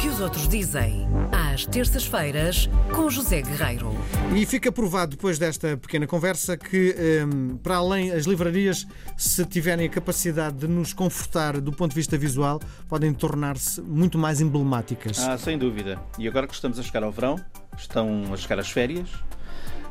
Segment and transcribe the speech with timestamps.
[0.00, 3.92] que os outros dizem, às terças-feiras, com José Guerreiro.
[4.34, 6.94] E fica provado depois desta pequena conversa que,
[7.26, 8.86] hum, para além, as livrarias,
[9.16, 14.18] se tiverem a capacidade de nos confortar do ponto de vista visual, podem tornar-se muito
[14.18, 15.18] mais emblemáticas.
[15.20, 16.00] Ah, sem dúvida.
[16.18, 17.36] E agora que estamos a chegar ao verão,
[17.76, 19.08] estão a chegar as férias,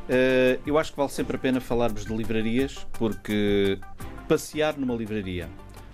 [0.08, 3.78] eh, eu acho que vale sempre a pena falarmos de livrarias, porque
[4.28, 5.48] passear numa livraria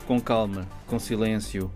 [0.06, 1.70] com calma, com silêncio,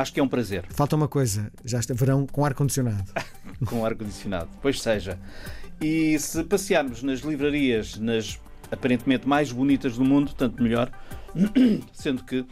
[0.00, 0.64] acho que é um prazer.
[0.70, 3.04] Falta uma coisa, já está verão com ar-condicionado.
[3.66, 4.48] com ar-condicionado.
[4.62, 5.18] Pois seja.
[5.80, 8.38] E se passearmos nas livrarias, nas
[8.70, 10.90] aparentemente mais bonitas do mundo, tanto melhor,
[11.92, 12.44] sendo que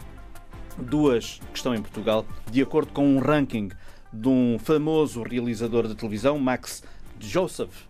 [0.76, 3.70] duas que estão em Portugal, de acordo com um ranking
[4.12, 6.82] de um famoso realizador de televisão, Max
[7.20, 7.82] Joseph,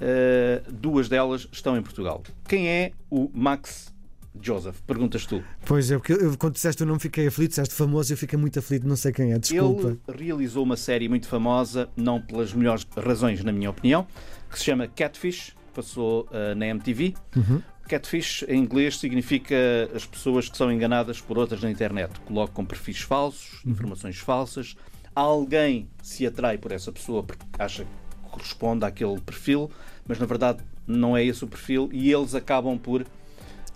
[0.00, 2.22] uh, duas delas estão em Portugal.
[2.46, 3.92] Quem é o Max
[4.40, 4.80] Joseph?
[4.86, 5.42] Perguntas tu.
[5.64, 8.58] Pois é, porque eu, quando disseste o nome fiquei aflito, disseste famoso, eu fiquei muito
[8.58, 9.96] aflito, não sei quem é, desculpa.
[10.08, 14.06] Ele realizou uma série muito famosa, não pelas melhores razões, na minha opinião,
[14.50, 17.14] que se chama Catfish, passou uh, na MTV.
[17.36, 17.62] Uhum.
[17.88, 19.56] Catfish em inglês significa
[19.94, 22.20] as pessoas que são enganadas por outras na internet.
[22.20, 23.72] Colocam perfis falsos, uhum.
[23.72, 24.76] informações falsas.
[25.14, 27.90] Alguém se atrai por essa pessoa porque acha que
[28.30, 29.70] corresponde àquele perfil,
[30.06, 33.04] mas na verdade não é esse o perfil e eles acabam por.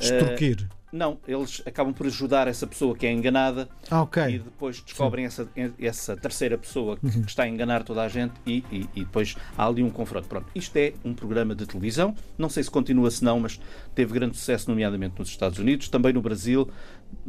[0.00, 0.68] Extorquir.
[0.70, 4.34] Uh, não, eles acabam por ajudar essa pessoa que é enganada ah, okay.
[4.34, 5.48] e depois descobrem essa,
[5.80, 7.24] essa terceira pessoa que, uhum.
[7.26, 10.28] está a enganar toda a gente e, e, e, depois há ali um confronto.
[10.28, 13.58] Pronto, isto é um programa de televisão, não sei se continua se não, mas
[13.94, 16.68] teve grande sucesso, nomeadamente nos Estados Unidos, também no Brasil,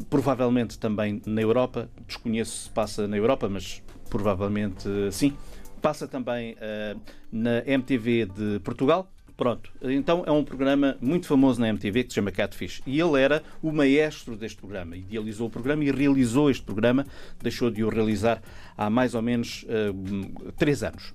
[0.10, 1.90] provavelmente também na Europa.
[2.06, 5.34] Desconheço se passa na Europa, mas provavelmente sim.
[5.82, 7.00] Passa também uh,
[7.32, 9.10] na MTV de Portugal.
[9.36, 12.82] Pronto, então é um programa muito famoso na MTV que se chama Catfish.
[12.86, 14.96] E ele era o maestro deste programa.
[14.96, 17.06] Idealizou o programa e realizou este programa.
[17.42, 18.42] Deixou de o realizar
[18.78, 21.14] há mais ou menos uh, três anos.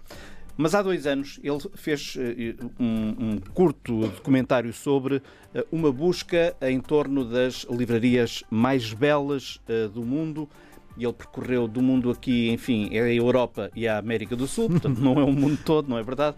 [0.56, 5.22] Mas há dois anos ele fez uh, um, um, curto documentário sobre uh,
[5.70, 9.60] uma busca em torno das livrarias mais belas
[9.94, 10.48] do mundo
[10.96, 14.68] e ele percorreu do mundo aqui, enfim, é a Europa e a América do Sul,
[14.68, 16.36] portanto não é o mundo todo, não é verdade?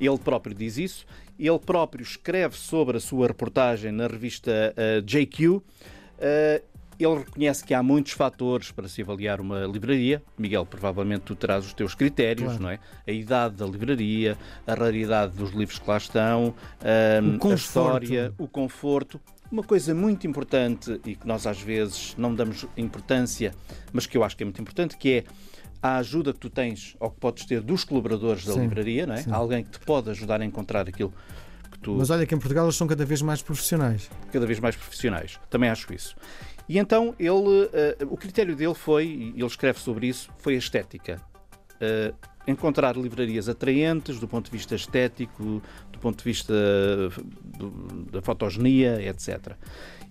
[0.00, 1.06] Ele próprio diz isso.
[1.38, 5.48] Ele próprio escreve sobre a sua reportagem na revista uh, JQ.
[5.48, 5.62] Uh,
[6.98, 10.22] ele reconhece que há muitos fatores para se avaliar uma livraria.
[10.36, 12.62] Miguel, provavelmente tu terás os teus critérios, claro.
[12.62, 12.78] não é?
[13.06, 18.46] A idade da livraria, a raridade dos livros que lá estão, uh, a história, o
[18.46, 19.18] conforto.
[19.50, 23.52] Uma coisa muito importante e que nós às vezes não damos importância,
[23.92, 25.24] mas que eu acho que é muito importante, que é
[25.82, 29.14] a ajuda que tu tens ou que podes ter dos colaboradores da sim, livraria, não
[29.14, 29.24] é?
[29.30, 31.12] Alguém que te pode ajudar a encontrar aquilo
[31.70, 31.92] que tu.
[31.92, 34.10] Mas olha que em Portugal eles são cada vez mais profissionais.
[34.32, 35.40] Cada vez mais profissionais.
[35.48, 36.14] Também acho isso.
[36.68, 37.70] E então ele, uh,
[38.08, 41.20] o critério dele foi, e ele escreve sobre isso, foi a estética.
[41.76, 42.14] Uh,
[42.46, 46.54] encontrar livrarias atraentes do ponto de vista estético, do ponto de vista
[47.58, 47.70] do,
[48.10, 49.54] da fotogenia, etc.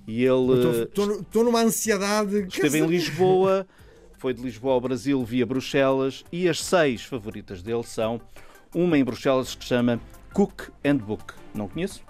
[0.08, 0.88] E ele.
[0.88, 2.48] Estou numa ansiedade.
[2.48, 3.68] Esteve em Lisboa,
[4.20, 8.20] foi de Lisboa ao Brasil via Bruxelas e as seis favoritas dele são
[8.76, 9.98] uma em Bruxelas que se chama
[10.34, 11.34] Cook and Book.
[11.56, 12.04] Não conheço?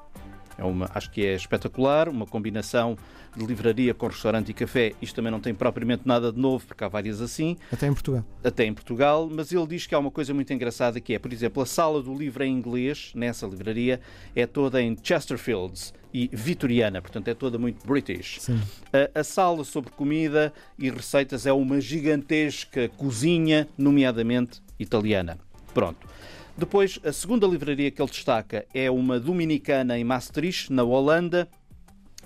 [0.58, 2.97] É uma, acho que é espetacular, uma combinação
[3.38, 4.94] de livraria com restaurante e café.
[5.00, 7.56] Isto também não tem propriamente nada de novo, porque há várias assim.
[7.72, 8.26] Até em Portugal.
[8.44, 11.31] Até em Portugal, mas ele diz que há uma coisa muito engraçada que é, por
[11.31, 14.02] exemplo, a sala do livro em inglês, nessa livraria,
[14.36, 18.50] é toda em Chesterfields e vitoriana, portanto é toda muito British.
[18.92, 25.38] A, a, sala sobre comida e receitas é uma gigantesca cozinha, nomeadamente italiana.
[25.74, 26.08] Pronto.
[26.58, 31.47] Depois, a segunda livraria que ele destaca é uma dominicana em Maastricht, na Holanda,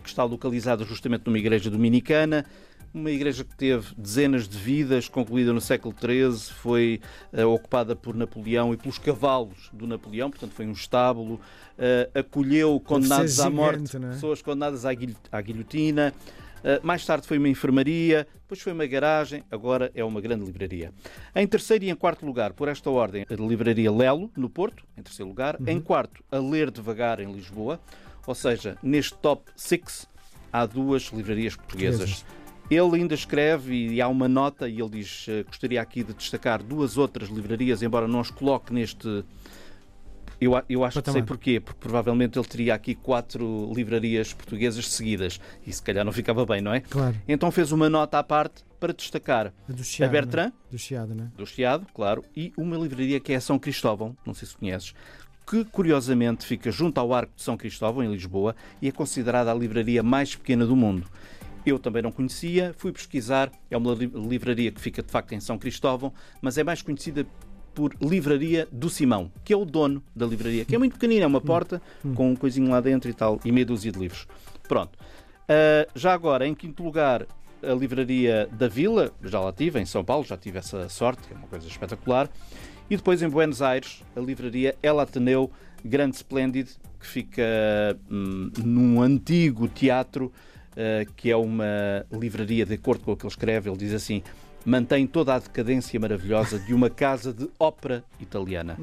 [0.01, 2.45] que está localizada justamente numa igreja dominicana.
[2.93, 7.01] Uma igreja que teve dezenas de vidas, concluída no século XIII, foi
[7.33, 12.79] uh, ocupada por Napoleão e pelos cavalos do Napoleão, portanto foi um estábulo, uh, acolheu
[12.79, 13.99] condenados à morte, é?
[13.99, 16.13] pessoas condenadas à, guil à guilhotina.
[16.59, 20.93] Uh, mais tarde foi uma enfermaria, depois foi uma garagem, agora é uma grande livraria.
[21.35, 25.01] Em terceiro e em quarto lugar, por esta ordem, a livraria Lelo, no Porto, em
[25.01, 25.57] terceiro lugar.
[25.59, 25.65] Uhum.
[25.67, 27.79] Em quarto, a Ler Devagar, em Lisboa.
[28.27, 30.07] Ou seja, neste top 6
[30.51, 32.23] há duas livrarias portuguesas.
[32.69, 36.63] Ele ainda escreve e há uma nota e ele diz uh, gostaria aqui de destacar
[36.63, 39.23] duas outras livrarias, embora não as coloque neste.
[40.39, 45.39] Eu, eu acho que sei porquê, porque provavelmente ele teria aqui quatro livrarias portuguesas seguidas
[45.65, 46.81] e se calhar não ficava bem, não é?
[46.81, 47.15] Claro.
[47.27, 50.53] Então fez uma nota à parte para destacar a, do Chiado, a Bertrand, né?
[50.69, 51.31] do Chiado, né?
[51.37, 54.93] do Chiado, claro, e uma livraria que é São Cristóvão, não sei se conheces,
[55.47, 59.55] que curiosamente fica junto ao Arco de São Cristóvão, em Lisboa, e é considerada a
[59.55, 61.07] livraria mais pequena do mundo.
[61.65, 63.51] Eu também não conhecia, fui pesquisar.
[63.69, 67.25] É uma livraria que fica de facto em São Cristóvão, mas é mais conhecida
[67.73, 71.27] por Livraria do Simão, que é o dono da livraria, que é muito pequenina, é
[71.27, 71.81] uma porta
[72.13, 74.27] com um coisinho lá dentro e tal, e meia dúzia de livros.
[74.67, 74.97] Pronto.
[75.43, 77.25] Uh, já agora, em quinto lugar,
[77.63, 81.33] a livraria da Vila, já lá tive, em São Paulo, já tive essa sorte, que
[81.33, 82.29] é uma coisa espetacular.
[82.89, 85.49] E depois em Buenos Aires, a livraria El Ateneu
[85.83, 86.69] Grande Splendid,
[86.99, 87.43] que fica
[88.09, 90.31] hum, num antigo teatro,
[91.15, 94.21] que é uma livraria, de acordo com o que ele escreve, ele diz assim:
[94.65, 98.77] mantém toda a decadência maravilhosa de uma casa de ópera italiana.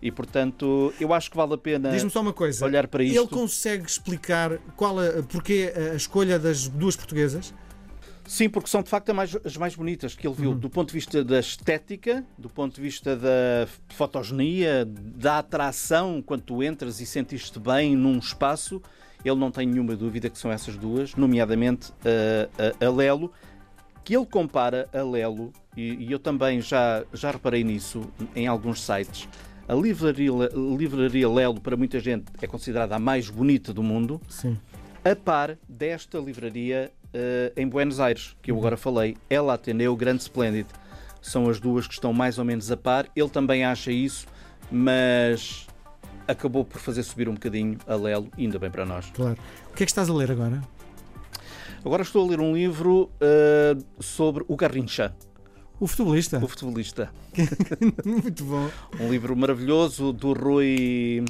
[0.00, 2.64] E, portanto, eu acho que vale a pena Diz-me só uma coisa.
[2.64, 3.18] olhar para isto.
[3.18, 7.52] Ele consegue explicar qual a, porque a escolha das duas portuguesas?
[8.28, 10.58] Sim, porque são de facto as mais, as mais bonitas que ele viu, Uhum.
[10.58, 16.40] do ponto de vista da estética, do ponto de vista da fotogenia, da atração, quando
[16.42, 18.82] tu entras e sentiste bem num espaço,
[19.28, 23.32] ele não tem nenhuma dúvida que são essas duas, nomeadamente a, a, a Lelo,
[24.04, 28.02] que ele compara a Lelo, e, e eu também já, já reparei nisso
[28.34, 29.28] em alguns sites.
[29.68, 34.56] A livraria, livraria Lelo, para muita gente, é considerada a mais bonita do mundo Sim.
[35.04, 40.22] a par desta livraria eh, em Buenos Aires, que eu agora falei, ela Ateneu Grande
[40.22, 40.66] Splendid.
[41.20, 43.08] São as duas que estão mais ou menos a par.
[43.16, 44.26] Ele também acha isso,
[44.70, 45.66] mas
[46.28, 49.10] acabou por fazer subir um bocadinho a Lelo, ainda bem para nós.
[49.14, 49.36] Claro.
[49.70, 50.60] O que é que estás a ler agora?
[51.84, 55.14] Agora estou a ler um livro eh, sobre o Garrincha,
[55.78, 56.38] O futebolista.
[56.42, 57.10] o futebolista.
[58.04, 58.68] Muito bom.
[58.98, 61.24] Um livro maravilhoso do Rui.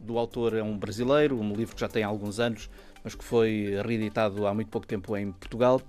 [0.00, 2.70] Do autor é um brasileiro, um livro que já tem alguns anos,
[3.04, 5.82] mas que foi reeditado há muito pouco tempo em Portugal,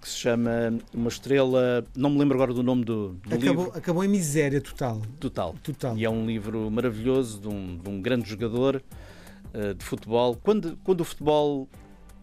[0.00, 0.50] que se chama
[0.94, 1.84] Uma Estrela.
[1.96, 5.02] Não me lembro agora do nome do, do Acabou, livro acabou em miséria total.
[5.18, 5.54] total.
[5.62, 5.96] Total.
[5.96, 8.82] E é um livro maravilhoso de um, de um grande jogador
[9.52, 10.36] eh, de futebol.
[10.42, 11.68] Quando, quando o futebol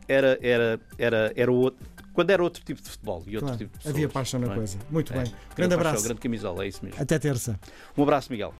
[0.07, 3.57] era, era, era, era outro, quando era outro tipo de futebol e outro Claro.
[3.57, 4.56] tipo de pessoas, Havia paixão na é?
[4.56, 4.77] coisa.
[4.89, 5.16] Muito É.
[5.18, 5.24] bem.
[5.25, 6.04] Grande Grande paixão, abraço.
[6.06, 7.01] Grande camisola, é isso mesmo.
[7.01, 7.60] Até terça.
[7.98, 8.54] Um abraço, Miguel.